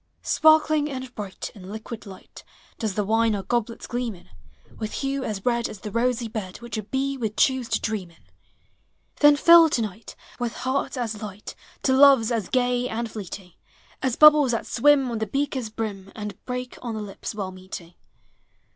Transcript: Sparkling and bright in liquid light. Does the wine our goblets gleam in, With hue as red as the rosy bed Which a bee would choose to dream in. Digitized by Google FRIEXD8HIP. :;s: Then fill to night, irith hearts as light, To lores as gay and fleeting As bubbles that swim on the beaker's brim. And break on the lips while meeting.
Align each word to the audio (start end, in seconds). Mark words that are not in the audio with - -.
Sparkling 0.23 0.89
and 0.89 1.13
bright 1.13 1.51
in 1.53 1.71
liquid 1.71 2.07
light. 2.07 2.43
Does 2.79 2.95
the 2.95 3.03
wine 3.03 3.35
our 3.35 3.43
goblets 3.43 3.85
gleam 3.85 4.15
in, 4.15 4.29
With 4.79 4.93
hue 5.03 5.23
as 5.23 5.45
red 5.45 5.69
as 5.69 5.81
the 5.81 5.91
rosy 5.91 6.27
bed 6.27 6.57
Which 6.57 6.75
a 6.75 6.81
bee 6.81 7.17
would 7.17 7.37
choose 7.37 7.69
to 7.69 7.79
dream 7.79 8.09
in. 8.09 8.15
Digitized 8.15 8.17
by 8.17 8.21
Google 8.49 8.49
FRIEXD8HIP. 8.49 9.13
:;s: 9.19 9.21
Then 9.21 9.35
fill 9.35 9.69
to 9.69 9.81
night, 9.83 10.15
irith 10.39 10.53
hearts 10.53 10.97
as 10.97 11.21
light, 11.21 11.55
To 11.83 11.91
lores 11.91 12.31
as 12.31 12.49
gay 12.49 12.89
and 12.89 13.11
fleeting 13.11 13.53
As 14.01 14.15
bubbles 14.15 14.51
that 14.53 14.65
swim 14.65 15.11
on 15.11 15.19
the 15.19 15.27
beaker's 15.27 15.69
brim. 15.69 16.11
And 16.15 16.43
break 16.45 16.79
on 16.81 16.95
the 16.95 16.99
lips 17.03 17.35
while 17.35 17.51
meeting. 17.51 17.93